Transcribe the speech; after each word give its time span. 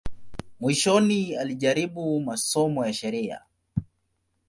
Mwishoni 0.59 1.35
alijaribu 1.35 2.19
masomo 2.21 2.85
ya 2.85 2.93
sheria. 2.93 3.41